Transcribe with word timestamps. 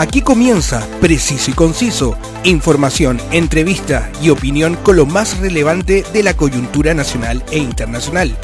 Aquí 0.00 0.22
comienza 0.22 0.82
Preciso 1.02 1.50
y 1.50 1.52
Conciso, 1.54 2.16
información, 2.42 3.20
entrevista 3.32 4.10
y 4.22 4.30
opinión 4.30 4.76
con 4.76 4.96
lo 4.96 5.04
más 5.04 5.38
relevante 5.40 6.04
de 6.10 6.22
la 6.22 6.32
coyuntura 6.32 6.94
nacional 6.94 7.44
e 7.50 7.58
internacional. 7.58 8.34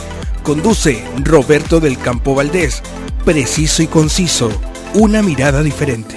Conduce 0.43 1.03
Roberto 1.25 1.81
del 1.81 1.97
Campo 1.97 2.35
Valdés. 2.35 2.83
Preciso 3.25 3.83
y 3.83 3.87
Conciso, 3.87 4.51
una 4.93 5.23
mirada 5.23 5.63
diferente. 5.63 6.15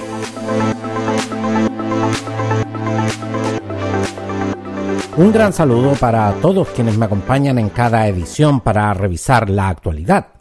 Un 5.15 5.31
gran 5.31 5.53
saludo 5.53 5.93
para 5.93 6.33
todos 6.41 6.67
quienes 6.67 6.97
me 6.97 7.05
acompañan 7.05 7.57
en 7.59 7.69
cada 7.69 8.05
edición 8.09 8.59
para 8.59 8.93
revisar 8.93 9.49
la 9.49 9.69
actualidad. 9.69 10.38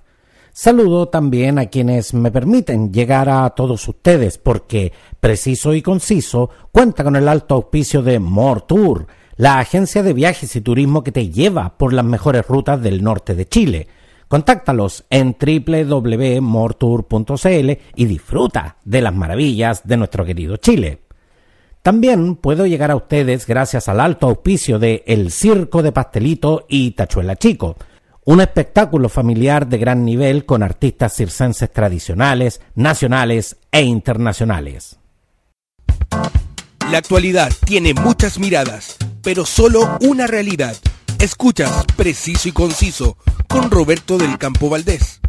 Saludo 0.61 1.07
también 1.07 1.57
a 1.61 1.67
quienes 1.67 2.15
me 2.15 2.33
permiten 2.33 2.93
llegar 2.93 3.29
a 3.29 3.49
todos 3.51 3.87
ustedes 3.87 4.39
porque 4.39 4.93
Preciso 5.21 5.73
y 5.73 5.83
Conciso 5.83 6.51
cuenta 6.73 7.05
con 7.05 7.15
el 7.15 7.29
alto 7.29 7.55
auspicio 7.55 8.03
de 8.03 8.19
More 8.19 8.63
Tour, 8.67 9.07
la 9.37 9.61
agencia 9.61 10.03
de 10.03 10.15
viajes 10.15 10.57
y 10.57 10.61
turismo 10.61 11.05
que 11.05 11.13
te 11.13 11.31
lleva 11.31 11.79
por 11.79 11.93
las 11.93 12.05
mejores 12.05 12.45
rutas 12.49 12.83
del 12.83 13.05
norte 13.05 13.37
de 13.37 13.47
Chile. 13.47 13.87
Contáctalos 14.27 15.05
en 15.11 15.37
www.mortour.cl 15.41 17.71
y 17.95 18.07
disfruta 18.07 18.79
de 18.85 19.01
las 19.01 19.15
maravillas 19.15 19.87
de 19.87 19.97
nuestro 19.97 20.25
querido 20.25 20.57
Chile. 20.57 21.03
También 21.83 22.35
puedo 22.35 22.67
llegar 22.67 22.91
a 22.91 22.97
ustedes 22.97 23.47
gracias 23.47 23.89
al 23.89 24.01
alto 24.01 24.27
auspicio 24.27 24.81
de 24.81 25.05
El 25.07 25.31
Circo 25.31 25.85
de 25.85 25.93
Pastelito 25.93 26.67
y 26.69 26.91
Tachuela 26.91 27.37
Chico 27.37 27.77
un 28.29 28.43
espectáculo 28.43 29.09
familiar 29.09 29.67
de 29.69 29.79
gran 29.79 30.05
nivel 30.05 30.45
con 30.45 30.63
artistas 30.63 31.15
circenses 31.15 31.73
tradicionales, 31.73 32.61
nacionales 32.75 33.57
e 33.73 33.81
internacionales. 33.81 34.99
La 36.91 36.99
actualidad 36.99 37.51
tiene 37.65 37.95
muchas 37.95 38.39
miradas, 38.39 38.99
pero 39.23 39.47
solo 39.47 39.97
una 40.03 40.27
realidad. 40.27 40.77
Escuchas 41.19 41.87
Preciso 41.97 42.51
y 42.51 42.53
Conciso 42.53 43.17
con 43.49 43.71
Roberto 43.71 44.19
del 44.19 44.37
Campo 44.37 44.69
Valdés. 44.69 45.23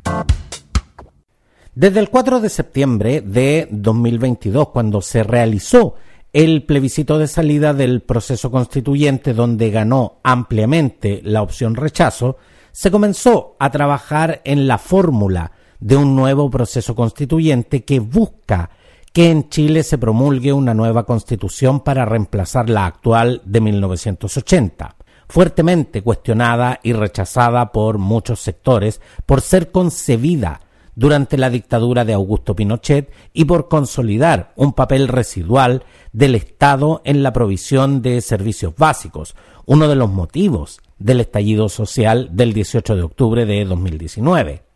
Desde 1.74 2.02
el 2.02 2.10
4 2.10 2.42
de 2.42 2.50
septiembre 2.50 3.22
de 3.22 3.70
2022, 3.72 4.72
cuando 4.72 5.02
se 5.02 5.24
realizó 5.24 5.96
el 6.34 6.66
plebiscito 6.66 7.18
de 7.18 7.28
salida 7.30 7.74
del 7.74 8.02
proceso 8.02 8.52
constituyente 8.52 9.34
donde 9.34 9.72
ganó 9.72 10.20
ampliamente 10.22 11.22
la 11.24 11.42
opción 11.42 11.76
rechazo, 11.76 12.36
se 12.72 12.92
comenzó 12.92 13.56
a 13.60 13.72
trabajar 13.72 14.42
en 14.46 14.68
la 14.68 14.78
fórmula 14.78 15.52
de 15.80 15.96
un 15.96 16.16
nuevo 16.16 16.50
proceso 16.50 16.96
constituyente 16.96 17.84
que 17.84 18.00
busca 18.00 18.70
que 19.14 19.32
en 19.32 19.50
Chile 19.50 19.84
se 19.84 19.98
promulgue 19.98 20.54
una 20.54 20.74
nueva 20.74 21.06
constitución 21.06 21.80
para 21.82 22.06
reemplazar 22.06 22.70
la 22.70 22.86
actual 22.86 23.42
de 23.46 23.62
1980, 23.62 24.96
fuertemente 25.28 26.02
cuestionada 26.02 26.80
y 26.84 26.94
rechazada 26.94 27.72
por 27.72 27.98
muchos 27.98 28.40
sectores 28.40 29.02
por 29.26 29.42
ser 29.42 29.72
concebida 29.72 30.62
durante 30.96 31.38
la 31.38 31.50
dictadura 31.50 32.04
de 32.04 32.14
Augusto 32.14 32.56
Pinochet 32.56 33.12
y 33.34 33.46
por 33.46 33.70
consolidar 33.70 34.52
un 34.56 34.74
papel 34.74 35.08
residual 35.08 35.84
del 36.12 36.36
Estado 36.36 37.02
en 37.06 37.24
la 37.24 37.32
provisión 37.32 38.02
de 38.02 38.20
servicios 38.22 38.76
básicos, 38.76 39.36
uno 39.66 39.88
de 39.88 39.96
los 39.96 40.10
motivos 40.10 40.82
del 41.00 41.22
estallido 41.22 41.70
social 41.70 42.30
del 42.34 42.54
18 42.54 42.96
de 42.96 43.02
octubre 43.02 43.46
de 43.46 43.66
2019. 43.66 44.70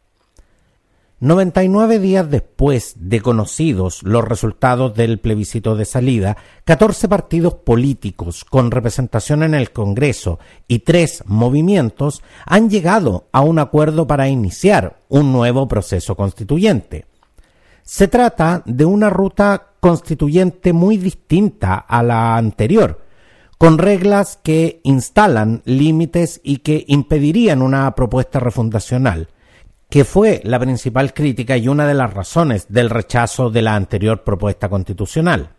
99 1.24 2.00
días 2.00 2.30
después 2.30 2.96
de 2.98 3.22
conocidos 3.22 4.04
los 4.04 4.26
resultados 4.26 4.94
del 4.94 5.20
plebiscito 5.20 5.78
de 5.78 5.86
salida, 5.86 6.36
14 6.66 7.08
partidos 7.08 7.54
políticos 7.54 8.44
con 8.44 8.72
representación 8.72 9.42
en 9.44 9.54
el 9.54 9.72
Congreso 9.72 10.40
y 10.68 10.80
tres 10.80 11.24
movimientos 11.26 12.24
han 12.46 12.70
llegado 12.70 13.28
a 13.32 13.40
un 13.40 13.60
acuerdo 13.60 14.06
para 14.06 14.28
iniciar 14.28 14.98
un 15.08 15.32
nuevo 15.32 15.66
proceso 15.70 16.16
constituyente. 16.16 17.06
Se 17.84 18.10
trata 18.10 18.62
de 18.66 18.84
una 18.84 19.10
ruta 19.10 19.70
constituyente 19.80 20.74
muy 20.74 20.98
distinta 20.98 21.76
a 21.76 22.04
la 22.04 22.36
anterior, 22.36 23.00
con 23.64 23.78
reglas 23.78 24.38
que 24.44 24.82
instalan 24.84 25.62
límites 25.64 26.42
y 26.44 26.58
que 26.58 26.84
impedirían 26.86 27.62
una 27.62 27.96
propuesta 27.96 28.42
refundacional, 28.42 29.30
que 29.90 30.04
fue 30.04 30.42
la 30.44 30.60
principal 30.60 31.14
crítica 31.14 31.56
y 31.56 31.70
una 31.70 31.88
de 31.88 31.94
las 31.94 32.14
razones 32.14 32.66
del 32.68 32.90
rechazo 32.90 33.50
de 33.52 33.62
la 33.62 33.78
anterior 33.78 34.26
propuesta 34.26 34.68
constitucional. 34.68 35.52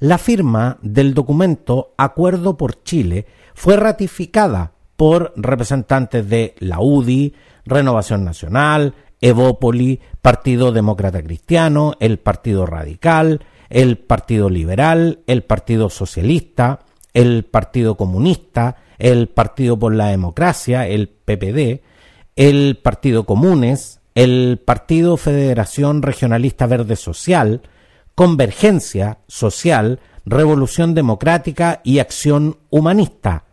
La 0.00 0.18
firma 0.18 0.78
del 0.82 1.14
documento 1.14 1.94
Acuerdo 1.96 2.56
por 2.56 2.82
Chile 2.82 3.26
fue 3.54 3.76
ratificada 3.76 4.72
por 4.96 5.32
representantes 5.36 6.28
de 6.28 6.56
la 6.58 6.80
UDI, 6.80 7.32
Renovación 7.64 8.24
Nacional, 8.24 8.92
Evópoli, 9.20 10.00
Partido 10.20 10.72
Demócrata 10.72 11.22
Cristiano, 11.22 11.92
el 12.00 12.18
Partido 12.18 12.66
Radical, 12.66 13.46
el 13.70 13.98
Partido 13.98 14.50
Liberal, 14.50 15.20
el 15.28 15.44
Partido 15.44 15.90
Socialista, 15.90 16.80
el 17.14 17.44
Partido 17.44 17.96
Comunista, 17.96 18.76
el 18.98 19.28
Partido 19.28 19.78
por 19.78 19.94
la 19.94 20.08
Democracia, 20.08 20.86
el 20.86 21.08
PPD, 21.08 21.80
el 22.36 22.78
Partido 22.82 23.24
Comunes, 23.24 24.00
el 24.14 24.60
Partido 24.64 25.16
Federación 25.16 26.02
Regionalista 26.02 26.66
Verde 26.66 26.96
Social, 26.96 27.62
Convergencia 28.14 29.18
Social, 29.26 30.00
Revolución 30.24 30.94
Democrática 30.94 31.80
y 31.84 31.98
Acción 31.98 32.58
Humanista, 32.70 33.44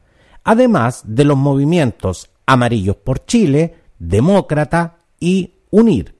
además 0.43 1.03
de 1.05 1.23
los 1.23 1.37
movimientos 1.37 2.29
Amarillos 2.45 2.95
por 2.97 3.25
Chile, 3.25 3.75
Demócrata 3.99 4.97
y 5.19 5.53
Unir. 5.69 6.15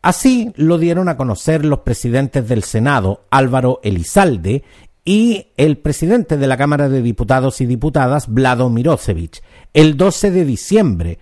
Así 0.00 0.52
lo 0.56 0.78
dieron 0.78 1.08
a 1.08 1.16
conocer 1.16 1.64
los 1.64 1.80
presidentes 1.80 2.48
del 2.48 2.64
Senado 2.64 3.24
Álvaro 3.30 3.80
Elizalde 3.84 4.64
y 5.04 5.48
el 5.56 5.78
presidente 5.78 6.36
de 6.36 6.46
la 6.46 6.56
Cámara 6.56 6.88
de 6.88 7.02
Diputados 7.02 7.60
y 7.60 7.66
Diputadas, 7.66 8.28
Vlado 8.28 8.70
Mirosevich, 8.70 9.42
el 9.72 9.96
12 9.96 10.30
de 10.30 10.44
diciembre, 10.44 11.18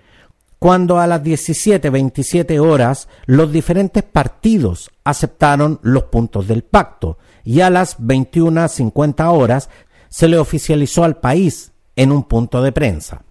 cuando 0.58 0.98
a 0.98 1.06
las 1.06 1.22
17.27 1.22 2.60
horas 2.60 3.08
los 3.24 3.50
diferentes 3.50 4.02
partidos 4.02 4.90
aceptaron 5.04 5.80
los 5.82 6.04
puntos 6.04 6.46
del 6.46 6.62
pacto 6.62 7.16
y 7.44 7.62
a 7.62 7.70
las 7.70 7.98
21.50 7.98 9.32
horas 9.32 9.70
se 10.10 10.28
le 10.28 10.38
oficializó 10.38 11.04
al 11.04 11.16
país 11.16 11.72
en 11.96 12.12
un 12.12 12.24
punto 12.24 12.62
de 12.62 12.72
prensa. 12.72 13.22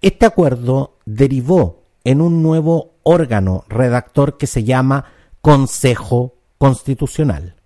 Este 0.00 0.24
acuerdo 0.24 0.98
derivó 1.04 1.84
en 2.04 2.22
un 2.22 2.42
nuevo 2.42 2.94
órgano 3.02 3.64
redactor 3.68 4.38
que 4.38 4.46
se 4.46 4.64
llama 4.64 5.04
Consejo 5.42 6.36
Constitucional. 6.56 7.56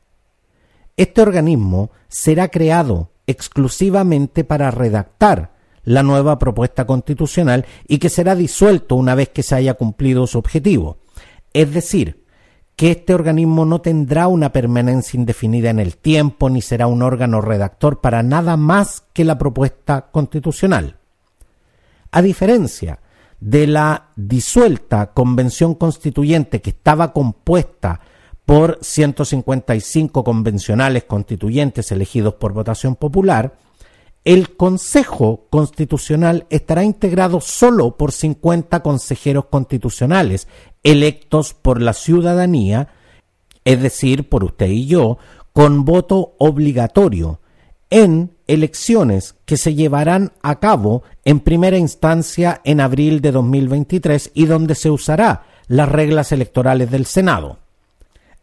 Este 0.97 1.21
organismo 1.21 1.91
será 2.09 2.49
creado 2.49 3.13
exclusivamente 3.27 4.45
para 4.45 4.71
redactar 4.71 5.53
la 5.85 6.03
nueva 6.03 6.39
propuesta 6.39 6.87
constitucional 6.87 7.65
y 7.87 7.99
que 7.99 8.09
será 8.09 8.35
disuelto 8.35 8.97
una 8.97 9.15
vez 9.15 9.29
que 9.29 9.43
se 9.43 9.55
haya 9.55 9.75
cumplido 9.75 10.27
su 10.27 10.39
objetivo. 10.39 10.99
Es 11.53 11.73
decir, 11.73 12.25
que 12.77 12.91
este 12.91 13.15
organismo 13.15 13.65
no 13.65 13.81
tendrá 13.81 14.29
una 14.29 14.53
permanencia 14.53 15.19
indefinida 15.19 15.71
en 15.71 15.81
el 15.81 15.97
tiempo 15.97 16.51
ni 16.51 16.61
será 16.61 16.87
un 16.87 17.03
órgano 17.03 17.41
redactor 17.41 18.01
para 18.01 18.23
nada 18.23 18.57
más 18.57 19.05
que 19.13 19.25
la 19.25 19.39
propuesta 19.39 20.11
constitucional. 20.11 20.99
A 22.11 22.21
diferencia 22.21 23.01
de 23.41 23.67
la 23.67 24.11
disuelta 24.17 25.13
convención 25.13 25.75
constituyente 25.75 26.61
que 26.61 26.71
estaba 26.71 27.13
compuesta 27.13 28.01
por 28.47 28.79
155 28.81 30.25
convencionales 30.25 31.05
constituyentes 31.05 31.91
elegidos 31.91 32.35
por 32.35 32.53
votación 32.53 32.95
popular, 32.95 33.59
el 34.25 34.57
Consejo 34.57 35.47
Constitucional 35.51 36.47
estará 36.49 36.85
integrado 36.85 37.41
solo 37.41 37.97
por 37.97 38.13
50 38.13 38.81
consejeros 38.81 39.47
constitucionales 39.47 40.49
electos 40.83 41.55
por 41.55 41.83
la 41.83 41.93
ciudadanía, 41.93 42.89
es 43.65 43.83
decir, 43.83 44.29
por 44.29 44.45
usted 44.45 44.69
y 44.69 44.87
yo, 44.87 45.19
con 45.53 45.85
voto 45.85 46.35
obligatorio 46.39 47.41
en 47.91 48.37
elecciones 48.47 49.35
que 49.45 49.57
se 49.57 49.75
llevarán 49.75 50.33
a 50.43 50.61
cabo 50.61 51.03
en 51.25 51.41
primera 51.41 51.79
instancia 51.79 52.61
en 52.65 52.81
abril 52.81 53.21
de 53.21 53.33
2023 53.33 54.31
y 54.35 54.47
donde 54.47 54.77
se 54.77 54.91
usará 54.91 55.47
las 55.67 55.89
reglas 55.89 56.31
electorales 56.31 56.91
del 56.91 57.07
Senado. 57.07 57.66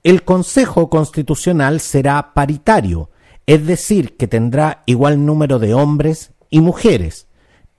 El 0.03 0.25
Consejo 0.25 0.89
Constitucional 0.89 1.79
será 1.79 2.33
paritario, 2.33 3.09
es 3.45 3.65
decir, 3.65 4.17
que 4.17 4.27
tendrá 4.27 4.83
igual 4.85 5.25
número 5.25 5.59
de 5.59 5.73
hombres 5.73 6.33
y 6.49 6.59
mujeres, 6.59 7.27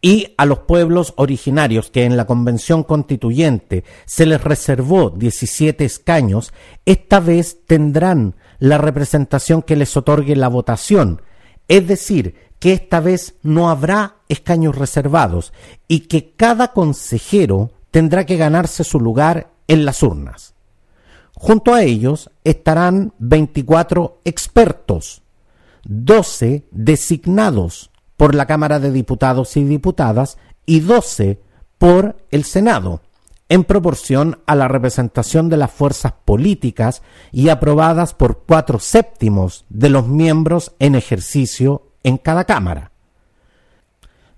y 0.01 0.33
a 0.39 0.47
los 0.47 0.61
pueblos 0.61 1.13
originarios 1.17 1.91
que 1.91 2.05
en 2.05 2.17
la 2.17 2.27
Convención 2.27 2.83
Constituyente 2.83 3.85
se 4.07 4.25
les 4.25 4.43
reservó 4.43 5.11
17 5.11 5.85
escaños, 5.85 6.55
esta 6.87 7.21
vez 7.21 7.59
tendrán 7.67 8.37
la 8.59 8.79
representación 8.79 9.61
que 9.61 9.77
les 9.77 9.95
otorgue 9.95 10.35
la 10.35 10.49
votación, 10.49 11.21
es 11.69 11.87
decir, 11.87 12.37
que 12.59 12.73
esta 12.73 13.01
vez 13.01 13.35
no 13.43 13.69
habrá 13.69 14.17
escaños 14.31 14.77
reservados 14.77 15.53
y 15.89 16.01
que 16.01 16.33
cada 16.37 16.73
consejero 16.73 17.71
tendrá 17.91 18.25
que 18.25 18.39
ganarse 18.39 18.83
su 18.83 18.99
lugar 18.99 19.51
en 19.69 19.85
las 19.85 20.03
urnas. 20.03 20.54
Junto 21.35 21.75
a 21.75 21.83
ellos 21.83 22.31
estarán 22.45 23.13
24 23.19 24.21
expertos, 24.25 25.23
12 25.85 26.65
designados 26.71 27.91
por 28.17 28.35
la 28.35 28.47
Cámara 28.47 28.79
de 28.79 28.93
Diputados 28.93 29.57
y 29.57 29.65
Diputadas 29.65 30.39
y 30.65 30.81
12 30.81 31.41
por 31.79 32.17
el 32.31 32.45
Senado, 32.45 33.03
en 33.49 33.65
proporción 33.65 34.39
a 34.47 34.55
la 34.55 34.69
representación 34.69 35.49
de 35.49 35.57
las 35.57 35.71
fuerzas 35.71 36.15
políticas 36.25 37.03
y 37.33 37.49
aprobadas 37.49 38.15
por 38.15 38.45
cuatro 38.47 38.79
séptimos 38.79 39.67
de 39.69 39.91
los 39.91 40.07
miembros 40.07 40.73
en 40.79 40.95
ejercicio 40.95 41.91
en 42.03 42.17
cada 42.17 42.45
Cámara. 42.45 42.94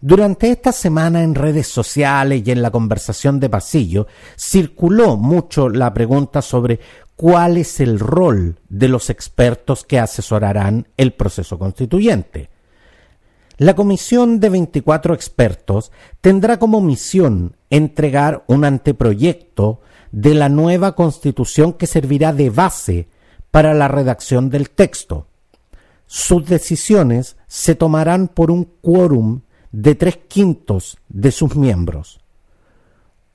Durante 0.00 0.50
esta 0.50 0.72
semana 0.72 1.22
en 1.22 1.34
redes 1.34 1.68
sociales 1.68 2.42
y 2.44 2.50
en 2.50 2.60
la 2.60 2.70
conversación 2.70 3.40
de 3.40 3.48
pasillo 3.48 4.06
circuló 4.36 5.16
mucho 5.16 5.70
la 5.70 5.92
pregunta 5.94 6.42
sobre 6.42 6.80
cuál 7.16 7.56
es 7.56 7.80
el 7.80 7.98
rol 7.98 8.60
de 8.68 8.88
los 8.88 9.08
expertos 9.08 9.84
que 9.84 9.98
asesorarán 9.98 10.88
el 10.98 11.14
proceso 11.14 11.58
constituyente. 11.58 12.50
La 13.56 13.74
comisión 13.74 14.38
de 14.38 14.50
24 14.50 15.14
expertos 15.14 15.90
tendrá 16.20 16.58
como 16.58 16.82
misión 16.82 17.56
entregar 17.70 18.44
un 18.48 18.66
anteproyecto 18.66 19.80
de 20.12 20.34
la 20.34 20.50
nueva 20.50 20.94
constitución 20.94 21.72
que 21.72 21.86
servirá 21.86 22.34
de 22.34 22.50
base 22.50 23.08
para 23.50 23.72
la 23.72 23.88
redacción 23.88 24.50
del 24.50 24.68
texto. 24.68 25.26
Sus 26.04 26.44
decisiones 26.44 27.38
se 27.46 27.74
tomarán 27.74 28.28
por 28.28 28.50
un 28.50 28.64
quórum 28.82 29.40
de 29.72 29.94
tres 29.94 30.18
quintos 30.28 30.98
de 31.08 31.30
sus 31.30 31.56
miembros. 31.56 32.20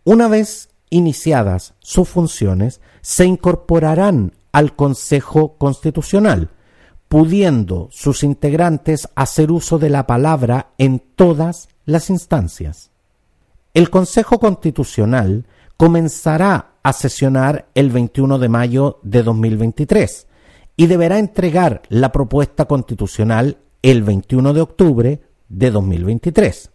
Una 0.04 0.28
vez 0.28 0.70
iniciadas 0.90 1.74
sus 1.80 2.10
funciones, 2.10 2.82
se 3.02 3.26
incorporarán 3.26 4.34
al 4.52 4.76
Consejo 4.76 5.58
Constitucional, 5.58 6.50
pudiendo 7.08 7.90
sus 7.92 8.24
integrantes 8.24 9.08
hacer 9.16 9.52
uso 9.52 9.80
de 9.80 9.90
la 9.90 10.08
palabra 10.08 10.72
en 10.78 11.00
todas 11.00 11.70
las 11.86 12.10
instancias. 12.10 12.92
El 13.74 13.90
Consejo 13.90 14.40
Constitucional 14.40 15.46
comenzará 15.78 16.74
a 16.84 16.94
sesionar 16.94 17.68
el 17.74 17.90
21 17.90 18.40
de 18.40 18.50
mayo 18.50 19.00
de 19.04 19.24
2023 19.24 20.28
y 20.76 20.88
deberá 20.88 21.20
entregar 21.20 21.82
la 21.90 22.12
propuesta 22.12 22.66
constitucional 22.66 23.58
el 23.82 24.04
21 24.04 24.54
de 24.54 24.62
octubre 24.62 25.22
de 25.52 25.72
2023. 25.72 26.72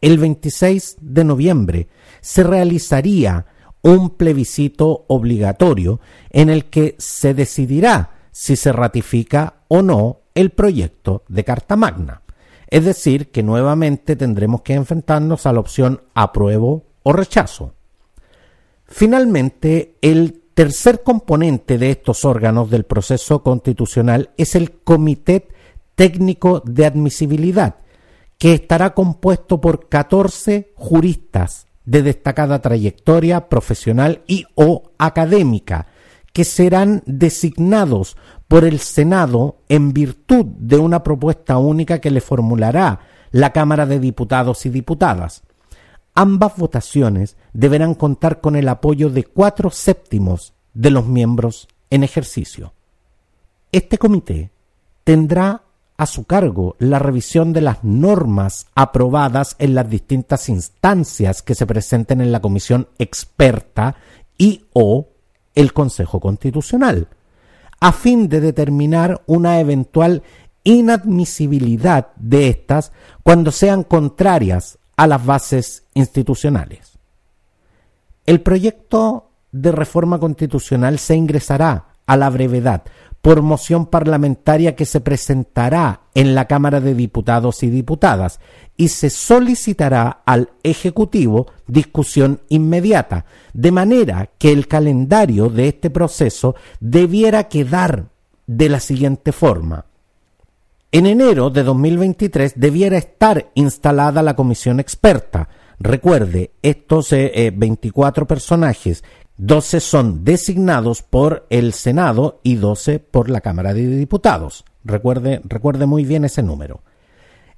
El 0.00 0.18
26 0.18 0.96
de 1.00 1.24
noviembre 1.24 1.88
se 2.20 2.42
realizaría 2.42 3.46
un 3.82 4.10
plebiscito 4.10 5.04
obligatorio 5.08 6.00
en 6.30 6.50
el 6.50 6.66
que 6.66 6.96
se 6.98 7.34
decidirá 7.34 8.10
si 8.30 8.56
se 8.56 8.72
ratifica 8.72 9.62
o 9.68 9.82
no 9.82 10.20
el 10.34 10.50
proyecto 10.50 11.24
de 11.28 11.44
Carta 11.44 11.76
Magna. 11.76 12.22
Es 12.68 12.84
decir, 12.84 13.30
que 13.30 13.42
nuevamente 13.42 14.16
tendremos 14.16 14.62
que 14.62 14.74
enfrentarnos 14.74 15.46
a 15.46 15.52
la 15.52 15.60
opción 15.60 16.02
apruebo 16.14 16.84
o 17.02 17.12
rechazo. 17.12 17.74
Finalmente, 18.84 19.96
el 20.02 20.42
tercer 20.54 21.02
componente 21.02 21.78
de 21.78 21.90
estos 21.90 22.24
órganos 22.24 22.70
del 22.70 22.84
proceso 22.84 23.42
constitucional 23.42 24.30
es 24.36 24.54
el 24.54 24.72
Comité 24.72 25.48
Técnico 26.00 26.62
de 26.64 26.86
Admisibilidad, 26.86 27.74
que 28.38 28.54
estará 28.54 28.94
compuesto 28.94 29.60
por 29.60 29.90
14 29.90 30.72
juristas 30.74 31.66
de 31.84 32.00
destacada 32.00 32.62
trayectoria 32.62 33.50
profesional 33.50 34.22
y 34.26 34.46
o 34.54 34.92
académica, 34.96 35.88
que 36.32 36.44
serán 36.44 37.02
designados 37.04 38.16
por 38.48 38.64
el 38.64 38.78
Senado 38.78 39.58
en 39.68 39.92
virtud 39.92 40.46
de 40.46 40.78
una 40.78 41.02
propuesta 41.02 41.58
única 41.58 41.98
que 41.98 42.10
le 42.10 42.22
formulará 42.22 43.00
la 43.30 43.52
Cámara 43.52 43.84
de 43.84 44.00
Diputados 44.00 44.64
y 44.64 44.70
Diputadas. 44.70 45.42
Ambas 46.14 46.56
votaciones 46.56 47.36
deberán 47.52 47.92
contar 47.92 48.40
con 48.40 48.56
el 48.56 48.70
apoyo 48.70 49.10
de 49.10 49.24
cuatro 49.24 49.68
séptimos 49.68 50.54
de 50.72 50.92
los 50.92 51.04
miembros 51.04 51.68
en 51.90 52.04
ejercicio. 52.04 52.72
Este 53.70 53.98
comité 53.98 54.50
tendrá 55.04 55.64
a 56.00 56.06
su 56.06 56.24
cargo 56.24 56.76
la 56.78 56.98
revisión 56.98 57.52
de 57.52 57.60
las 57.60 57.84
normas 57.84 58.68
aprobadas 58.74 59.54
en 59.58 59.74
las 59.74 59.90
distintas 59.90 60.48
instancias 60.48 61.42
que 61.42 61.54
se 61.54 61.66
presenten 61.66 62.22
en 62.22 62.32
la 62.32 62.40
comisión 62.40 62.88
experta 62.98 63.96
y 64.38 64.64
o 64.72 65.10
el 65.54 65.74
Consejo 65.74 66.18
Constitucional, 66.18 67.08
a 67.80 67.92
fin 67.92 68.30
de 68.30 68.40
determinar 68.40 69.20
una 69.26 69.60
eventual 69.60 70.22
inadmisibilidad 70.64 72.14
de 72.16 72.48
estas 72.48 72.92
cuando 73.22 73.52
sean 73.52 73.82
contrarias 73.82 74.78
a 74.96 75.06
las 75.06 75.26
bases 75.26 75.84
institucionales. 75.92 76.98
El 78.24 78.40
proyecto 78.40 79.32
de 79.52 79.70
reforma 79.70 80.18
constitucional 80.18 80.98
se 80.98 81.14
ingresará 81.14 81.96
a 82.06 82.16
la 82.16 82.30
brevedad 82.30 82.84
por 83.22 83.42
moción 83.42 83.86
parlamentaria 83.86 84.74
que 84.74 84.86
se 84.86 85.00
presentará 85.00 86.02
en 86.14 86.34
la 86.34 86.46
Cámara 86.46 86.80
de 86.80 86.94
Diputados 86.94 87.62
y 87.62 87.70
Diputadas 87.70 88.40
y 88.76 88.88
se 88.88 89.10
solicitará 89.10 90.22
al 90.24 90.50
Ejecutivo 90.62 91.46
discusión 91.66 92.40
inmediata, 92.48 93.26
de 93.52 93.72
manera 93.72 94.30
que 94.38 94.52
el 94.52 94.66
calendario 94.68 95.50
de 95.50 95.68
este 95.68 95.90
proceso 95.90 96.54
debiera 96.80 97.44
quedar 97.44 98.06
de 98.46 98.68
la 98.68 98.80
siguiente 98.80 99.32
forma. 99.32 99.84
En 100.92 101.06
enero 101.06 101.50
de 101.50 101.62
2023 101.62 102.54
debiera 102.56 102.98
estar 102.98 103.50
instalada 103.54 104.22
la 104.22 104.34
comisión 104.34 104.80
experta. 104.80 105.48
Recuerde, 105.78 106.50
estos 106.62 107.10
24 107.10 108.24
eh, 108.24 108.26
personajes 108.26 109.04
12 109.42 109.80
son 109.80 110.22
designados 110.22 111.02
por 111.02 111.46
el 111.48 111.72
Senado 111.72 112.40
y 112.42 112.56
12 112.56 112.98
por 112.98 113.30
la 113.30 113.40
Cámara 113.40 113.72
de 113.72 113.86
Diputados. 113.86 114.66
Recuerde, 114.84 115.40
recuerde 115.44 115.86
muy 115.86 116.04
bien 116.04 116.26
ese 116.26 116.42
número. 116.42 116.82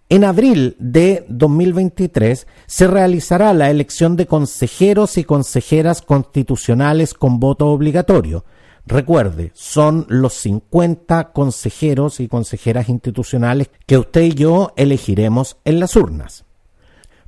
En 0.08 0.22
abril 0.22 0.76
de 0.78 1.26
2023 1.28 2.46
se 2.66 2.86
realizará 2.86 3.52
la 3.52 3.68
elección 3.68 4.14
de 4.14 4.26
consejeros 4.26 5.18
y 5.18 5.24
consejeras 5.24 6.02
constitucionales 6.02 7.14
con 7.14 7.40
voto 7.40 7.66
obligatorio. 7.66 8.44
Recuerde, 8.86 9.50
son 9.52 10.06
los 10.08 10.34
50 10.34 11.32
consejeros 11.32 12.20
y 12.20 12.28
consejeras 12.28 12.88
institucionales 12.90 13.70
que 13.86 13.98
usted 13.98 14.22
y 14.22 14.34
yo 14.34 14.72
elegiremos 14.76 15.56
en 15.64 15.80
las 15.80 15.96
urnas. 15.96 16.44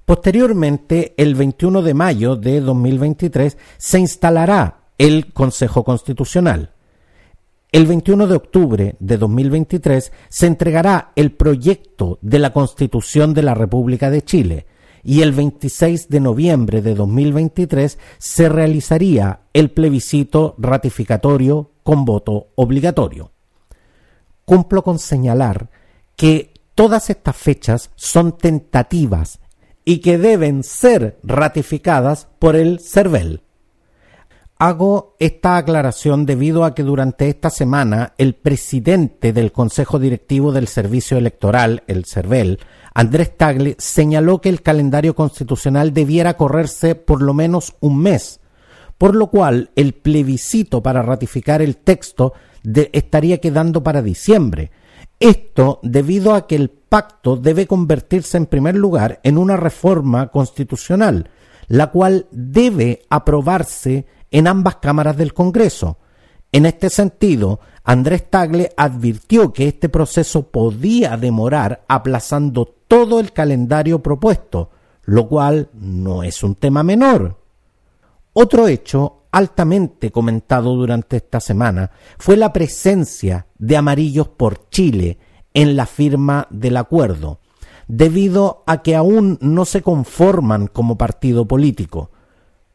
Posteriormente, 0.04 1.14
el 1.16 1.34
21 1.34 1.82
de 1.82 1.94
mayo 1.94 2.36
de 2.36 2.60
2023, 2.60 3.56
se 3.78 3.98
instalará 3.98 4.80
el 4.98 5.32
Consejo 5.32 5.82
Constitucional. 5.82 6.72
El 7.72 7.86
21 7.86 8.26
de 8.26 8.36
octubre 8.36 8.96
de 9.00 9.16
2023 9.16 10.12
se 10.28 10.46
entregará 10.46 11.12
el 11.16 11.32
proyecto 11.32 12.18
de 12.22 12.38
la 12.38 12.52
Constitución 12.52 13.34
de 13.34 13.42
la 13.42 13.54
República 13.54 14.10
de 14.10 14.22
Chile 14.22 14.66
y 15.02 15.22
el 15.22 15.32
26 15.32 16.08
de 16.08 16.20
noviembre 16.20 16.82
de 16.82 16.94
2023 16.94 17.98
se 18.18 18.48
realizaría 18.48 19.40
el 19.52 19.70
plebiscito 19.70 20.54
ratificatorio 20.58 21.72
con 21.82 22.04
voto 22.04 22.48
obligatorio. 22.54 23.32
Cumplo 24.44 24.84
con 24.84 24.98
señalar 24.98 25.70
que 26.14 26.52
todas 26.74 27.10
estas 27.10 27.36
fechas 27.36 27.90
son 27.96 28.38
tentativas 28.38 29.40
y 29.84 29.98
que 29.98 30.18
deben 30.18 30.62
ser 30.62 31.18
ratificadas 31.22 32.28
por 32.38 32.56
el 32.56 32.80
CERVEL. 32.80 33.42
Hago 34.56 35.16
esta 35.18 35.56
aclaración 35.56 36.26
debido 36.26 36.64
a 36.64 36.74
que 36.74 36.84
durante 36.84 37.28
esta 37.28 37.50
semana 37.50 38.14
el 38.18 38.34
presidente 38.34 39.32
del 39.32 39.52
Consejo 39.52 39.98
Directivo 39.98 40.52
del 40.52 40.68
Servicio 40.68 41.18
Electoral, 41.18 41.82
el 41.86 42.04
CERVEL, 42.04 42.60
Andrés 42.94 43.36
Tagle, 43.36 43.74
señaló 43.78 44.40
que 44.40 44.48
el 44.48 44.62
calendario 44.62 45.14
constitucional 45.14 45.92
debiera 45.92 46.36
correrse 46.36 46.94
por 46.94 47.20
lo 47.20 47.34
menos 47.34 47.74
un 47.80 47.98
mes, 47.98 48.40
por 48.96 49.16
lo 49.16 49.26
cual 49.26 49.70
el 49.74 49.92
plebiscito 49.92 50.82
para 50.82 51.02
ratificar 51.02 51.60
el 51.60 51.76
texto 51.76 52.32
estaría 52.92 53.38
quedando 53.38 53.82
para 53.82 54.02
diciembre, 54.02 54.70
esto 55.20 55.80
debido 55.82 56.34
a 56.34 56.46
que 56.46 56.56
el 56.56 56.70
pacto 56.94 57.36
debe 57.36 57.66
convertirse 57.66 58.36
en 58.36 58.46
primer 58.46 58.76
lugar 58.76 59.18
en 59.24 59.36
una 59.36 59.56
reforma 59.56 60.28
constitucional, 60.28 61.28
la 61.66 61.90
cual 61.90 62.28
debe 62.30 63.02
aprobarse 63.10 64.06
en 64.30 64.46
ambas 64.46 64.76
cámaras 64.76 65.16
del 65.16 65.34
Congreso. 65.34 65.98
En 66.52 66.66
este 66.66 66.90
sentido, 66.90 67.58
Andrés 67.82 68.30
Tagle 68.30 68.70
advirtió 68.76 69.52
que 69.52 69.66
este 69.66 69.88
proceso 69.88 70.52
podía 70.52 71.16
demorar 71.16 71.84
aplazando 71.88 72.64
todo 72.86 73.18
el 73.18 73.32
calendario 73.32 74.00
propuesto, 74.00 74.70
lo 75.02 75.26
cual 75.26 75.70
no 75.72 76.22
es 76.22 76.44
un 76.44 76.54
tema 76.54 76.84
menor. 76.84 77.40
Otro 78.34 78.68
hecho 78.68 79.24
altamente 79.32 80.12
comentado 80.12 80.76
durante 80.76 81.16
esta 81.16 81.40
semana 81.40 81.90
fue 82.18 82.36
la 82.36 82.52
presencia 82.52 83.48
de 83.58 83.76
Amarillos 83.76 84.28
por 84.28 84.68
Chile 84.68 85.18
en 85.54 85.76
la 85.76 85.86
firma 85.86 86.46
del 86.50 86.76
acuerdo, 86.76 87.38
debido 87.88 88.64
a 88.66 88.82
que 88.82 88.96
aún 88.96 89.38
no 89.40 89.64
se 89.64 89.82
conforman 89.82 90.66
como 90.66 90.98
partido 90.98 91.46
político. 91.46 92.10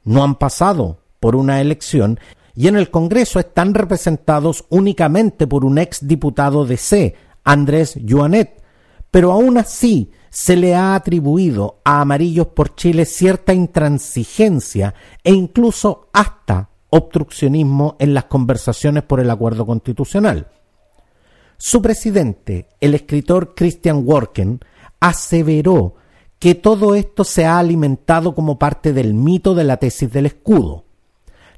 No 0.03 0.23
han 0.23 0.35
pasado 0.35 0.99
por 1.19 1.35
una 1.35 1.61
elección 1.61 2.19
y 2.55 2.67
en 2.67 2.75
el 2.75 2.89
Congreso 2.89 3.39
están 3.39 3.73
representados 3.73 4.65
únicamente 4.69 5.45
por 5.45 5.65
un 5.65 5.77
ex 5.77 6.07
diputado 6.07 6.65
de 6.65 6.77
C, 6.77 7.15
Andrés 7.43 7.99
Joanet, 8.07 8.63
pero 9.11 9.31
aún 9.31 9.57
así 9.57 10.11
se 10.29 10.55
le 10.55 10.75
ha 10.75 10.95
atribuido 10.95 11.79
a 11.83 12.01
Amarillos 12.01 12.47
por 12.47 12.75
Chile 12.75 13.05
cierta 13.05 13.53
intransigencia 13.53 14.93
e 15.23 15.31
incluso 15.31 16.09
hasta 16.13 16.69
obstruccionismo 16.89 17.95
en 17.99 18.13
las 18.13 18.25
conversaciones 18.25 19.03
por 19.03 19.19
el 19.19 19.29
acuerdo 19.29 19.65
constitucional. 19.65 20.47
Su 21.61 21.81
presidente, 21.81 22.69
el 22.79 22.95
escritor 22.95 23.53
Christian 23.53 24.03
Worken, 24.05 24.61
aseveró 25.01 25.95
que 26.39 26.55
todo 26.55 26.95
esto 26.95 27.25
se 27.25 27.45
ha 27.45 27.59
alimentado 27.59 28.33
como 28.33 28.57
parte 28.57 28.93
del 28.93 29.13
mito 29.13 29.53
de 29.53 29.65
la 29.65 29.75
tesis 29.75 30.09
del 30.09 30.27
escudo. 30.27 30.85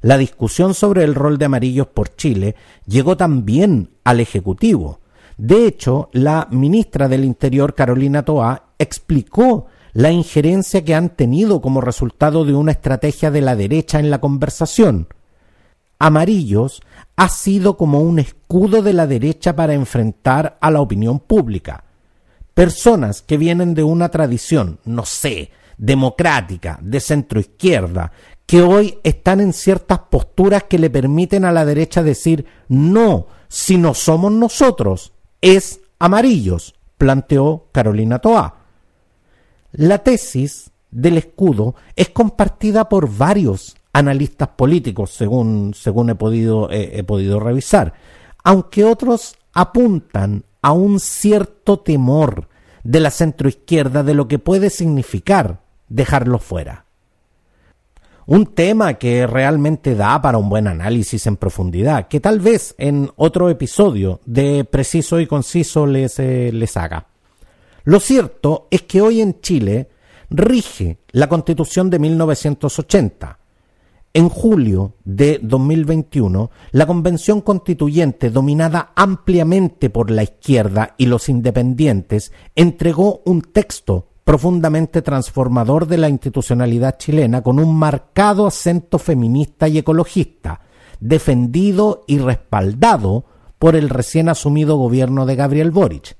La 0.00 0.18
discusión 0.18 0.74
sobre 0.74 1.04
el 1.04 1.14
rol 1.14 1.38
de 1.38 1.44
amarillos 1.44 1.86
por 1.86 2.16
Chile 2.16 2.56
llegó 2.84 3.16
también 3.16 3.90
al 4.02 4.18
Ejecutivo. 4.18 4.98
De 5.36 5.66
hecho, 5.66 6.10
la 6.12 6.48
ministra 6.50 7.06
del 7.06 7.24
Interior, 7.24 7.76
Carolina 7.76 8.24
Toá, 8.24 8.70
explicó 8.80 9.66
la 9.92 10.10
injerencia 10.10 10.84
que 10.84 10.96
han 10.96 11.10
tenido 11.10 11.60
como 11.60 11.80
resultado 11.80 12.44
de 12.44 12.54
una 12.54 12.72
estrategia 12.72 13.30
de 13.30 13.40
la 13.40 13.54
derecha 13.54 14.00
en 14.00 14.10
la 14.10 14.20
conversación. 14.20 15.06
Amarillos 16.00 16.82
ha 17.16 17.28
sido 17.28 17.76
como 17.76 18.00
un 18.00 18.18
escudo 18.18 18.82
de 18.82 18.92
la 18.92 19.06
derecha 19.06 19.54
para 19.54 19.74
enfrentar 19.74 20.58
a 20.60 20.70
la 20.70 20.80
opinión 20.80 21.20
pública. 21.20 21.84
Personas 22.54 23.22
que 23.22 23.36
vienen 23.36 23.74
de 23.74 23.82
una 23.82 24.10
tradición, 24.10 24.78
no 24.84 25.04
sé, 25.04 25.50
democrática, 25.78 26.78
de 26.82 27.00
centro 27.00 27.40
izquierda, 27.40 28.12
que 28.46 28.62
hoy 28.62 28.98
están 29.02 29.40
en 29.40 29.52
ciertas 29.52 30.00
posturas 30.10 30.64
que 30.64 30.78
le 30.78 30.90
permiten 30.90 31.44
a 31.44 31.52
la 31.52 31.64
derecha 31.64 32.02
decir 32.02 32.46
no, 32.68 33.26
si 33.48 33.78
no 33.78 33.94
somos 33.94 34.32
nosotros, 34.32 35.12
es 35.40 35.80
amarillos, 35.98 36.74
planteó 36.98 37.66
Carolina 37.72 38.18
Toa. 38.18 38.56
La 39.72 39.98
tesis 39.98 40.70
del 40.90 41.16
escudo 41.18 41.74
es 41.96 42.10
compartida 42.10 42.88
por 42.88 43.10
varios 43.10 43.76
analistas 43.92 44.48
políticos, 44.48 45.10
según, 45.10 45.74
según 45.74 46.10
he, 46.10 46.14
podido, 46.14 46.68
he 46.70 47.02
podido 47.04 47.40
revisar, 47.40 47.92
aunque 48.42 48.84
otros 48.84 49.36
apuntan 49.52 50.44
a 50.62 50.72
un 50.72 51.00
cierto 51.00 51.80
temor 51.80 52.48
de 52.84 53.00
la 53.00 53.10
centroizquierda 53.10 54.02
de 54.02 54.14
lo 54.14 54.28
que 54.28 54.38
puede 54.38 54.70
significar 54.70 55.60
dejarlo 55.88 56.38
fuera. 56.38 56.86
Un 58.24 58.46
tema 58.46 58.94
que 58.94 59.26
realmente 59.26 59.94
da 59.96 60.22
para 60.22 60.38
un 60.38 60.48
buen 60.48 60.68
análisis 60.68 61.26
en 61.26 61.36
profundidad, 61.36 62.06
que 62.06 62.20
tal 62.20 62.38
vez 62.38 62.74
en 62.78 63.10
otro 63.16 63.50
episodio 63.50 64.20
de 64.24 64.64
Preciso 64.64 65.18
y 65.18 65.26
Conciso 65.26 65.86
les, 65.86 66.18
eh, 66.20 66.50
les 66.52 66.76
haga. 66.76 67.08
Lo 67.84 67.98
cierto 67.98 68.68
es 68.70 68.82
que 68.82 69.02
hoy 69.02 69.20
en 69.20 69.40
Chile 69.40 69.90
rige 70.30 70.98
la 71.10 71.28
Constitución 71.28 71.90
de 71.90 71.98
1980, 71.98 73.38
en 74.14 74.28
julio 74.28 74.94
de 75.04 75.40
2021, 75.42 76.50
la 76.72 76.86
Convención 76.86 77.40
Constituyente, 77.40 78.30
dominada 78.30 78.92
ampliamente 78.94 79.90
por 79.90 80.10
la 80.10 80.22
izquierda 80.22 80.94
y 80.98 81.06
los 81.06 81.28
independientes, 81.28 82.32
entregó 82.54 83.22
un 83.24 83.42
texto 83.42 84.08
profundamente 84.24 85.02
transformador 85.02 85.86
de 85.86 85.98
la 85.98 86.08
institucionalidad 86.08 86.98
chilena 86.98 87.42
con 87.42 87.58
un 87.58 87.74
marcado 87.74 88.46
acento 88.46 88.98
feminista 88.98 89.66
y 89.68 89.78
ecologista, 89.78 90.60
defendido 91.00 92.04
y 92.06 92.18
respaldado 92.18 93.24
por 93.58 93.76
el 93.76 93.88
recién 93.88 94.28
asumido 94.28 94.76
gobierno 94.76 95.26
de 95.26 95.36
Gabriel 95.36 95.70
Boric. 95.70 96.16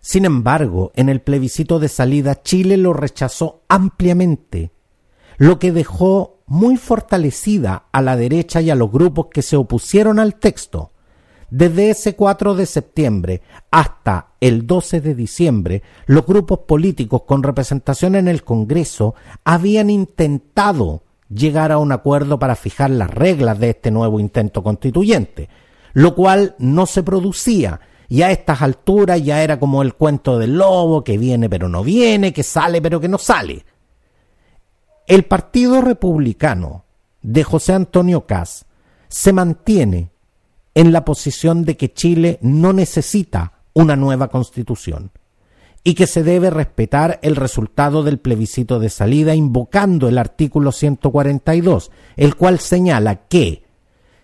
Sin 0.00 0.24
embargo, 0.24 0.90
en 0.96 1.08
el 1.08 1.20
plebiscito 1.20 1.78
de 1.78 1.88
salida 1.88 2.42
Chile 2.42 2.76
lo 2.76 2.92
rechazó 2.92 3.62
ampliamente, 3.68 4.72
lo 5.42 5.58
que 5.58 5.72
dejó 5.72 6.44
muy 6.46 6.76
fortalecida 6.76 7.86
a 7.90 8.00
la 8.00 8.16
derecha 8.16 8.60
y 8.60 8.70
a 8.70 8.76
los 8.76 8.92
grupos 8.92 9.26
que 9.26 9.42
se 9.42 9.56
opusieron 9.56 10.20
al 10.20 10.36
texto. 10.36 10.92
Desde 11.50 11.90
ese 11.90 12.14
4 12.14 12.54
de 12.54 12.64
septiembre 12.64 13.42
hasta 13.68 14.34
el 14.40 14.68
12 14.68 15.00
de 15.00 15.16
diciembre, 15.16 15.82
los 16.06 16.24
grupos 16.26 16.60
políticos 16.60 17.22
con 17.26 17.42
representación 17.42 18.14
en 18.14 18.28
el 18.28 18.44
Congreso 18.44 19.16
habían 19.42 19.90
intentado 19.90 21.02
llegar 21.28 21.72
a 21.72 21.78
un 21.78 21.90
acuerdo 21.90 22.38
para 22.38 22.54
fijar 22.54 22.90
las 22.90 23.10
reglas 23.10 23.58
de 23.58 23.70
este 23.70 23.90
nuevo 23.90 24.20
intento 24.20 24.62
constituyente, 24.62 25.48
lo 25.92 26.14
cual 26.14 26.54
no 26.60 26.86
se 26.86 27.02
producía 27.02 27.80
y 28.08 28.22
a 28.22 28.30
estas 28.30 28.62
alturas 28.62 29.20
ya 29.24 29.42
era 29.42 29.58
como 29.58 29.82
el 29.82 29.94
cuento 29.94 30.38
del 30.38 30.56
lobo 30.56 31.02
que 31.02 31.18
viene 31.18 31.50
pero 31.50 31.68
no 31.68 31.82
viene, 31.82 32.32
que 32.32 32.44
sale 32.44 32.80
pero 32.80 33.00
que 33.00 33.08
no 33.08 33.18
sale. 33.18 33.64
El 35.12 35.24
Partido 35.24 35.82
Republicano 35.82 36.86
de 37.20 37.44
José 37.44 37.74
Antonio 37.74 38.24
Caz 38.24 38.64
se 39.08 39.34
mantiene 39.34 40.10
en 40.74 40.90
la 40.90 41.04
posición 41.04 41.66
de 41.66 41.76
que 41.76 41.92
Chile 41.92 42.38
no 42.40 42.72
necesita 42.72 43.60
una 43.74 43.94
nueva 43.94 44.28
constitución 44.28 45.10
y 45.84 45.92
que 45.96 46.06
se 46.06 46.22
debe 46.22 46.48
respetar 46.48 47.18
el 47.20 47.36
resultado 47.36 48.02
del 48.02 48.20
plebiscito 48.20 48.78
de 48.78 48.88
salida 48.88 49.34
invocando 49.34 50.08
el 50.08 50.16
artículo 50.16 50.72
142, 50.72 51.90
el 52.16 52.34
cual 52.34 52.58
señala 52.58 53.26
que 53.26 53.64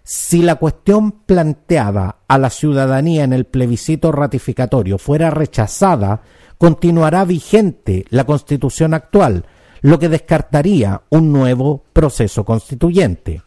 si 0.04 0.40
la 0.40 0.54
cuestión 0.54 1.12
planteada 1.12 2.20
a 2.26 2.38
la 2.38 2.48
ciudadanía 2.48 3.24
en 3.24 3.34
el 3.34 3.44
plebiscito 3.44 4.10
ratificatorio 4.10 4.96
fuera 4.96 5.28
rechazada, 5.28 6.22
continuará 6.56 7.26
vigente 7.26 8.06
la 8.08 8.24
constitución 8.24 8.94
actual, 8.94 9.44
lo 9.82 9.98
que 9.98 10.08
descartaría 10.08 11.02
un 11.10 11.32
nuevo 11.32 11.82
proceso 11.92 12.44
constituyente. 12.44 13.42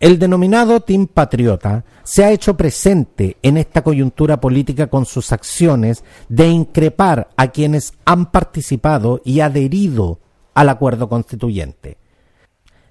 El 0.00 0.18
denominado 0.18 0.80
Team 0.80 1.08
Patriota 1.08 1.84
se 2.02 2.24
ha 2.24 2.30
hecho 2.30 2.56
presente 2.56 3.36
en 3.42 3.58
esta 3.58 3.82
coyuntura 3.82 4.40
política 4.40 4.86
con 4.86 5.04
sus 5.04 5.30
acciones 5.30 6.04
de 6.30 6.48
increpar 6.48 7.28
a 7.36 7.48
quienes 7.48 7.92
han 8.06 8.30
participado 8.30 9.20
y 9.26 9.40
adherido 9.40 10.18
al 10.54 10.70
acuerdo 10.70 11.08
constituyente. 11.10 11.98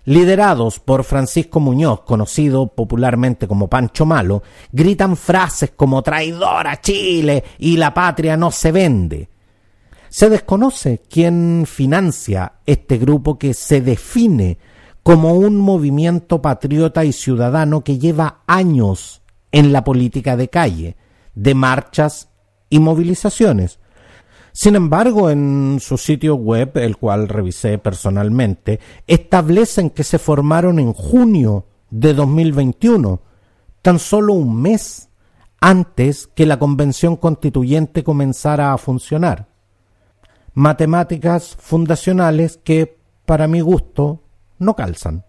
Liderados 0.05 0.79
por 0.79 1.03
Francisco 1.03 1.59
Muñoz, 1.59 2.01
conocido 2.01 2.67
popularmente 2.67 3.47
como 3.47 3.67
Pancho 3.67 4.05
Malo, 4.05 4.43
gritan 4.71 5.17
frases 5.17 5.71
como 5.75 6.03
traidor 6.03 6.67
a 6.67 6.79
Chile 6.79 7.43
y 7.57 7.77
la 7.77 7.91
patria 7.93 8.37
no 8.37 8.51
se 8.51 8.71
vende, 8.71 9.29
se 10.09 10.29
desconoce 10.29 11.01
quién 11.07 11.65
financia 11.67 12.53
este 12.65 12.97
grupo 12.97 13.37
que 13.37 13.53
se 13.53 13.81
define 13.81 14.57
como 15.03 15.33
un 15.33 15.57
movimiento 15.57 16.41
patriota 16.41 17.05
y 17.05 17.13
ciudadano 17.13 17.83
que 17.83 17.99
lleva 17.99 18.41
años 18.47 19.21
en 19.51 19.71
la 19.71 19.83
política 19.83 20.35
de 20.35 20.49
calle, 20.49 20.97
de 21.35 21.53
marchas 21.55 22.29
y 22.69 22.79
movilizaciones. 22.79 23.79
Sin 24.51 24.75
embargo, 24.75 25.29
en 25.29 25.77
su 25.79 25.97
sitio 25.97 26.35
web, 26.35 26.75
el 26.77 26.97
cual 26.97 27.29
revisé 27.29 27.77
personalmente, 27.77 28.79
establecen 29.07 29.91
que 29.91 30.03
se 30.03 30.19
formaron 30.19 30.79
en 30.79 30.91
junio 30.91 31.65
de 31.91 32.13
2021, 32.13 33.21
tan 33.81 33.99
solo 33.99 34.33
un 34.33 34.59
mes 34.61 35.09
antes 35.61 36.27
que 36.27 36.45
la 36.45 36.57
convención 36.59 37.15
constituyente 37.15 38.03
comenzara 38.03 38.73
a 38.73 38.77
funcionar 38.77 39.48
matemáticas 40.53 41.55
fundacionales 41.59 42.59
que, 42.63 42.97
para 43.25 43.47
mi 43.47 43.61
gusto, 43.61 44.23
no 44.57 44.75
calzan. 44.75 45.23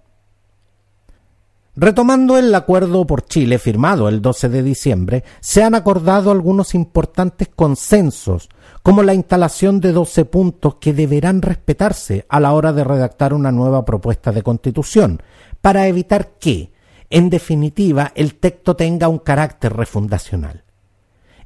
Retomando 1.76 2.36
el 2.36 2.54
acuerdo 2.54 3.06
por 3.06 3.24
Chile 3.24 3.58
firmado 3.58 4.08
el 4.08 4.20
12 4.20 4.48
de 4.48 4.62
diciembre, 4.62 5.24
se 5.40 5.62
han 5.62 5.74
acordado 5.74 6.30
algunos 6.30 6.74
importantes 6.74 7.48
consensos, 7.48 8.48
como 8.82 9.02
la 9.02 9.14
instalación 9.14 9.80
de 9.80 9.92
12 9.92 10.24
puntos 10.24 10.74
que 10.76 10.92
deberán 10.92 11.42
respetarse 11.42 12.26
a 12.28 12.40
la 12.40 12.52
hora 12.52 12.72
de 12.72 12.84
redactar 12.84 13.32
una 13.32 13.52
nueva 13.52 13.84
propuesta 13.84 14.32
de 14.32 14.42
constitución, 14.42 15.22
para 15.60 15.86
evitar 15.86 16.32
que, 16.38 16.72
en 17.08 17.30
definitiva, 17.30 18.12
el 18.14 18.34
texto 18.34 18.74
tenga 18.74 19.08
un 19.08 19.18
carácter 19.18 19.72
refundacional. 19.72 20.64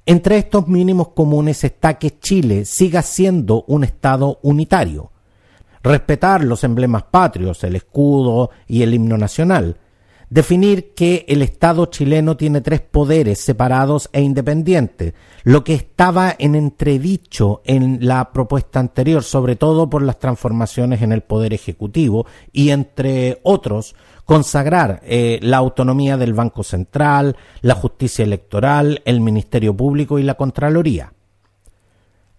Entre 0.07 0.37
estos 0.37 0.69
mínimos 0.69 1.09
comunes 1.09 1.65
está 1.65 1.95
que 1.95 2.19
Chile 2.19 2.67
siga 2.67 3.01
siendo 3.01 3.65
un 3.69 3.85
Estado 3.85 4.39
unitario, 4.43 5.13
respetar 5.83 6.45
los 6.45 6.63
emblemas 6.63 7.05
patrios, 7.05 7.65
el 7.65 7.77
escudo 7.77 8.51
y 8.67 8.83
el 8.83 8.93
himno 8.93 9.17
nacional, 9.17 9.79
definir 10.31 10.95
que 10.95 11.25
el 11.29 11.43
Estado 11.43 11.87
chileno 11.87 12.37
tiene 12.37 12.61
tres 12.61 12.81
poderes 12.81 13.41
separados 13.41 14.09
e 14.13 14.23
independientes, 14.23 15.15
lo 15.43 15.65
que 15.65 15.75
estaba 15.75 16.35
en 16.39 16.55
entredicho 16.55 17.63
en 17.65 18.07
la 18.07 18.33
propuesta 18.33 18.81
anterior, 18.81 19.23
sobre 19.23 19.57
todo 19.57 19.89
por 19.89 20.03
las 20.03 20.19
transformaciones 20.19 21.03
en 21.03 21.13
el 21.13 21.23
Poder 21.23 21.53
Ejecutivo 21.53 22.27
y, 22.53 22.71
entre 22.71 23.41
otros, 23.43 23.95
consagrar 24.25 25.01
eh, 25.05 25.39
la 25.43 25.59
autonomía 25.59 26.17
del 26.17 26.35
Banco 26.35 26.63
Central, 26.63 27.37
la 27.61 27.75
justicia 27.75 28.25
electoral, 28.25 29.03
el 29.05 29.21
Ministerio 29.21 29.77
Público 29.77 30.19
y 30.19 30.23
la 30.23 30.35
Contraloría. 30.35 31.13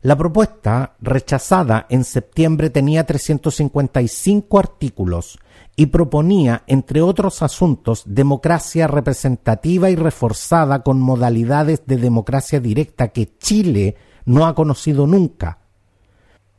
La 0.02 0.16
propuesta, 0.16 0.96
rechazada 1.02 1.88
en 1.90 2.04
septiembre, 2.04 2.70
tenía 2.70 3.06
355 3.06 4.60
artículos 4.60 5.40
y 5.76 5.88
proponía, 5.88 6.64
entre 6.68 7.02
otros 7.02 7.42
asuntos, 7.42 8.04
democracia 8.06 8.88
representativa 8.88 9.90
y 9.90 9.96
reforzada 9.96 10.84
con 10.84 11.02
modalidades 11.02 11.86
de 11.86 11.98
democracia 11.98 12.60
directa 12.60 13.10
que 13.10 13.38
Chile 13.38 13.96
no 14.26 14.46
ha 14.46 14.56
conocido 14.56 15.06
nunca, 15.06 15.60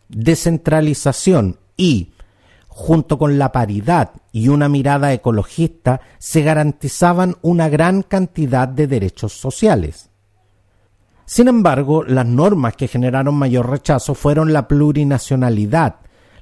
descentralización 0.08 1.58
y, 1.76 2.12
junto 2.68 3.18
con 3.18 3.38
la 3.38 3.52
paridad 3.52 4.11
y 4.32 4.49
una 4.49 4.68
mirada 4.68 5.12
ecologista, 5.12 6.00
se 6.18 6.42
garantizaban 6.42 7.37
una 7.40 7.68
gran 7.70 8.02
cantidad 8.02 8.68
de 8.68 8.87
derechos 8.87 9.32
sociales. 9.32 10.11
Sin 11.25 11.49
embargo, 11.49 12.04
las 12.04 12.26
normas 12.26 12.76
que 12.76 12.87
generaron 12.87 13.35
mayor 13.35 13.68
rechazo 13.68 14.14
fueron 14.14 14.52
la 14.52 14.68
plurinacionalidad, 14.68 15.96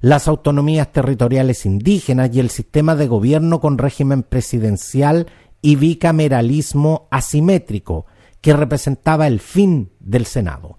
las 0.05 0.29
autonomías 0.29 0.93
territoriales 0.93 1.65
indígenas 1.65 2.29
y 2.35 2.39
el 2.39 2.51
sistema 2.51 2.95
de 2.95 3.07
gobierno 3.07 3.59
con 3.59 3.79
régimen 3.79 4.23
presidencial 4.23 5.29
y 5.63 5.77
bicameralismo 5.77 7.09
asimétrico, 7.11 8.05
que 8.43 8.53
representaba 8.53 9.27
el 9.27 9.41
fin 9.41 9.93
del 10.01 10.27
Senado. 10.27 10.79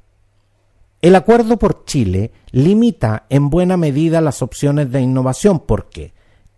El 1.01 1.15
acuerdo 1.15 1.57
por 1.57 1.85
Chile 1.85 2.33
limita 2.51 3.25
en 3.29 3.49
buena 3.49 3.77
medida 3.77 4.21
las 4.21 4.43
opciones 4.43 4.91
de 4.91 5.01
innovación 5.01 5.61
porque 5.61 6.13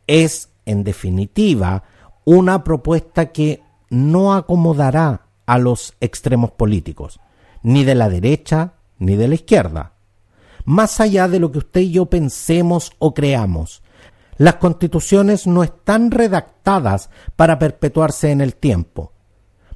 es, 0.06 0.50
en 0.66 0.84
definitiva, 0.84 1.84
una 2.26 2.66
propuesta 2.66 3.32
que 3.32 3.62
no 3.90 4.34
acomodará 4.34 5.28
a 5.46 5.58
los 5.58 5.94
extremos 6.02 6.52
políticos, 6.52 7.22
ni 7.64 7.86
de 7.86 7.96
la 7.96 8.10
derecha 8.10 8.74
ni 9.00 9.16
de 9.16 9.30
la 9.30 9.36
izquierda 9.36 9.94
más 10.68 11.00
allá 11.00 11.30
de 11.30 11.40
lo 11.40 11.50
que 11.50 11.60
usted 11.60 11.80
y 11.80 11.92
yo 11.92 12.08
pensemos 12.08 12.92
o 13.00 13.14
creamos. 13.14 13.82
Las 14.38 14.56
constituciones 14.56 15.48
no 15.48 15.64
están 15.64 16.12
redactadas 16.12 17.10
para 17.38 17.58
perpetuarse 17.58 18.32
en 18.32 18.42
el 18.42 18.56
tiempo. 18.56 19.14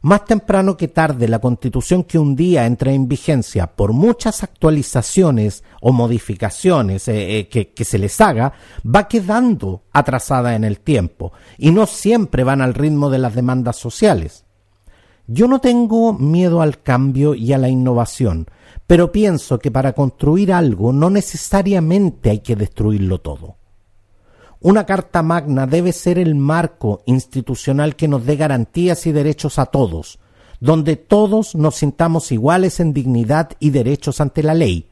Más 0.02 0.26
temprano 0.26 0.76
que 0.76 0.90
tarde, 0.90 1.30
la 1.30 1.40
constitución 1.40 2.04
que 2.04 2.20
un 2.20 2.36
día 2.36 2.66
entra 2.66 2.92
en 2.92 3.08
vigencia 3.08 3.68
por 3.68 3.94
muchas 3.94 4.44
actualizaciones 4.44 5.64
o 5.80 5.94
modificaciones 5.94 7.08
eh, 7.08 7.40
eh, 7.40 7.48
que, 7.48 7.70
que 7.70 7.86
se 7.86 7.98
les 7.98 8.20
haga, 8.20 8.52
va 8.84 9.08
quedando 9.08 9.84
atrasada 9.94 10.56
en 10.56 10.66
el 10.66 10.82
tiempo 10.82 11.32
y 11.58 11.72
no 11.72 11.86
siempre 11.86 12.44
van 12.44 12.62
al 12.62 12.74
ritmo 12.74 13.10
de 13.10 13.20
las 13.20 13.34
demandas 13.34 13.78
sociales. 13.78 14.44
Yo 15.26 15.48
no 15.48 15.62
tengo 15.62 16.12
miedo 16.12 16.62
al 16.62 16.82
cambio 16.82 17.34
y 17.34 17.54
a 17.54 17.58
la 17.58 17.70
innovación, 17.70 18.48
pero 18.92 19.10
pienso 19.10 19.58
que 19.58 19.72
para 19.72 19.94
construir 19.94 20.52
algo 20.52 20.92
no 20.92 21.10
necesariamente 21.10 22.30
hay 22.30 22.40
que 22.40 22.58
destruirlo 22.58 23.22
todo. 23.22 23.56
Una 24.60 24.86
Carta 24.86 25.24
Magna 25.24 25.66
debe 25.66 25.94
ser 25.94 26.20
el 26.20 26.36
marco 26.36 27.02
institucional 27.06 27.96
que 27.96 28.10
nos 28.10 28.26
dé 28.26 28.36
garantías 28.36 29.08
y 29.08 29.14
derechos 29.14 29.60
a 29.60 29.68
todos, 29.68 30.20
donde 30.60 30.98
todos 30.98 31.56
nos 31.56 31.76
sintamos 31.76 32.34
iguales 32.34 32.82
en 32.82 32.92
dignidad 32.92 33.52
y 33.62 33.70
derechos 33.70 34.20
ante 34.20 34.44
la 34.44 34.56
ley. 34.56 34.90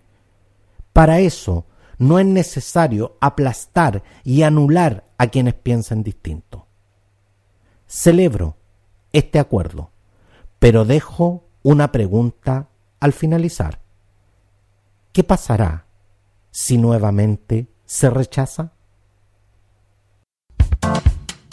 Para 0.94 1.20
eso 1.20 1.66
no 1.98 2.20
es 2.20 2.26
necesario 2.26 3.18
aplastar 3.20 4.02
y 4.24 4.44
anular 4.44 5.10
a 5.18 5.28
quienes 5.28 5.56
piensan 5.56 6.04
distinto. 6.04 6.68
Celebro 7.86 8.56
este 9.12 9.40
acuerdo, 9.40 9.92
pero 10.58 10.86
dejo 10.86 11.44
una 11.64 11.92
pregunta 11.92 12.70
al 13.02 13.12
finalizar. 13.12 13.89
¿Qué 15.20 15.26
pasará 15.26 15.86
si 16.50 16.78
nuevamente 16.78 17.68
se 17.86 18.10
rechaza? 18.10 18.72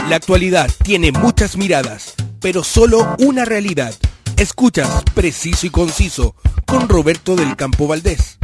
La 0.08 0.14
actualidad 0.14 0.70
tiene 0.84 1.10
muchas 1.10 1.56
miradas, 1.56 2.14
pero 2.40 2.62
solo 2.62 3.16
una 3.18 3.44
realidad. 3.44 3.92
Escuchas 4.36 5.02
Preciso 5.16 5.66
y 5.66 5.70
Conciso 5.70 6.36
con 6.64 6.88
Roberto 6.88 7.34
del 7.34 7.56
Campo 7.56 7.88
Valdés. 7.88 8.38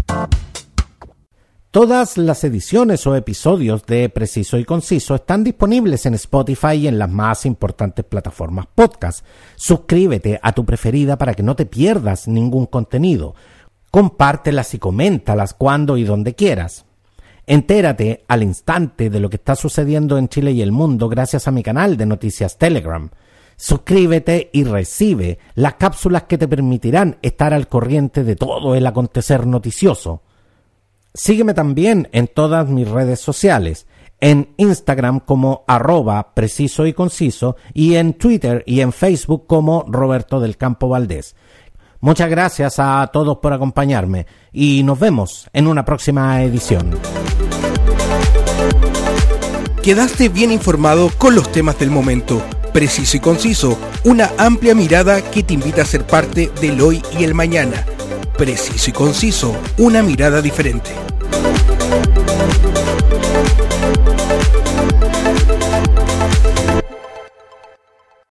Todas 1.71 2.19
las 2.19 2.43
ediciones 2.43 3.07
o 3.07 3.15
episodios 3.15 3.87
de 3.87 4.09
Preciso 4.09 4.59
y 4.59 4.65
Conciso 4.65 5.15
están 5.15 5.45
disponibles 5.45 6.05
en 6.05 6.15
Spotify 6.15 6.75
y 6.75 6.89
en 6.89 6.99
las 6.99 7.09
más 7.09 7.47
importantes 7.47 8.05
plataformas 8.05 8.67
podcast. 8.75 9.25
Suscríbete 9.55 10.41
a 10.43 10.53
tu 10.53 10.67
preferida 10.67 11.17
para 11.17 11.33
que 11.33 11.45
no 11.45 11.55
te 11.55 11.65
pierdas 11.65 12.27
ningún 12.27 12.67
contenido. 12.67 13.37
Compártelas 13.93 14.73
y 14.73 14.79
coméntalas 14.79 15.53
cuando 15.53 15.99
y 15.99 16.05
donde 16.05 16.35
quieras. 16.35 16.87
Entérate 17.47 18.25
al 18.27 18.43
instante 18.43 19.11
de 19.11 19.21
lo 19.21 19.29
que 19.29 19.37
está 19.37 19.55
sucediendo 19.55 20.17
en 20.17 20.29
Chile 20.29 20.53
y 20.53 20.63
el 20.63 20.73
mundo 20.73 21.11
gracias 21.11 21.47
a 21.47 21.51
mi 21.51 21.63
canal 21.63 21.99
de 21.99 22.07
noticias 22.07 22.57
Telegram. 22.57 23.11
Suscríbete 23.59 24.49
y 24.51 24.65
recibe 24.65 25.39
las 25.57 25.75
cápsulas 25.75 26.23
que 26.23 26.39
te 26.39 26.49
permitirán 26.49 27.19
estar 27.21 27.53
al 27.53 27.69
corriente 27.69 28.25
de 28.25 28.35
todo 28.35 28.75
el 28.75 28.87
acontecer 28.87 29.47
noticioso. 29.47 30.23
Sígueme 31.13 31.53
también 31.53 32.09
en 32.13 32.29
todas 32.29 32.67
mis 32.71 32.89
redes 32.89 33.21
sociales, 33.21 33.87
en 34.23 34.55
Instagram 34.57 35.21
como 35.21 35.65
arroba 35.67 36.33
preciso 36.33 36.87
y 36.87 36.95
conciso 36.95 37.57
y 37.75 37.97
en 37.97 38.15
Twitter 38.15 38.65
y 38.67 38.81
en 38.81 38.95
Facebook 38.95 39.47
como 39.47 39.85
Roberto 39.87 40.41
del 40.41 40.57
Campo 40.57 40.89
Valdés. 40.89 41.37
Muchas 42.03 42.29
gracias 42.29 42.75
a 42.79 43.09
todos 43.13 43.39
por 43.39 43.53
acompañarme 43.53 44.27
y 44.53 44.83
nos 44.83 44.99
vemos 44.99 45.49
en 45.55 45.67
una 45.67 45.85
próxima 45.85 46.43
edición. 46.43 46.91
Quedaste 49.83 50.29
bien 50.29 50.53
informado 50.53 51.11
con 51.17 51.35
los 51.35 51.51
temas 51.51 51.79
del 51.79 51.91
momento, 51.91 52.43
preciso 52.73 53.17
y 53.17 53.21
conciso, 53.21 53.79
una 54.05 54.31
amplia 54.37 54.75
mirada 54.75 55.23
que 55.23 55.43
te 55.43 55.55
invita 55.55 55.83
a 55.83 55.87
ser 55.87 56.05
parte 56.05 56.51
del 56.61 56.81
hoy 56.81 57.01
y 57.19 57.25
el 57.25 57.35
mañana 57.35 57.87
preciso 58.37 58.91
y 58.91 58.93
conciso, 58.93 59.57
una 59.79 60.03
mirada 60.03 60.43
diferente. 60.43 60.91